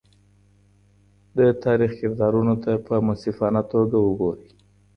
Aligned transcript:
د 1.37 1.39
تاریخ 1.63 1.91
کردارونو 1.99 2.55
ته 2.63 2.71
په 2.85 2.93
منصفانه 3.05 3.61
سترګه 3.67 3.97
وګورئ. 4.01 4.47